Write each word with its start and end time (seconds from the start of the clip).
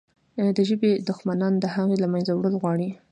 د 0.57 0.59
ژبې 0.69 0.91
دښمنان 1.09 1.53
د 1.59 1.65
هغې 1.75 1.95
له 2.03 2.07
منځه 2.13 2.31
وړل 2.33 2.55
غواړي. 2.61 2.89